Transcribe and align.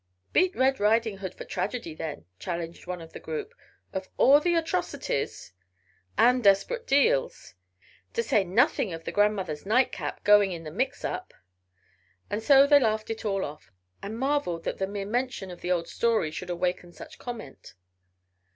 "Beat 0.33 0.55
Red 0.55 0.79
Riding 0.79 1.17
Hood 1.19 1.35
for 1.35 1.45
tragedy 1.45 1.93
then," 1.93 2.25
challenged 2.39 2.87
one 2.87 3.01
of 3.01 3.13
the 3.13 3.19
group. 3.19 3.53
"Of 3.93 4.09
all 4.17 4.39
the 4.39 4.55
atrocities" 4.55 5.53
"And 6.27 6.43
desperate 6.43 6.87
deals" 6.87 7.53
"To 8.15 8.23
say 8.23 8.43
nothing 8.43 8.93
of 8.93 9.03
the 9.03 9.11
grandmother's 9.11 9.63
night 9.63 9.91
cap 9.91 10.23
going 10.23 10.53
in 10.53 10.63
the 10.63 10.71
mix 10.71 11.05
up" 11.05 11.35
And 12.31 12.41
so 12.41 12.65
they 12.65 12.79
laughed 12.79 13.11
it 13.11 13.25
all 13.25 13.45
off, 13.45 13.71
and 14.01 14.17
marveled 14.17 14.63
that 14.63 14.79
the 14.79 14.87
mere 14.87 15.05
mention 15.05 15.51
of 15.51 15.61
the 15.61 15.71
old 15.71 15.87
story 15.87 16.31
should 16.31 16.49
awaken 16.49 16.91
such 16.93 17.19
comment. 17.19 17.75